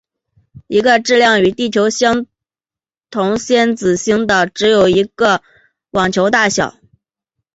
[0.65, 2.25] 一个质量与地球相
[3.11, 5.43] 同先子星的只有一颗
[5.91, 6.75] 网球大小。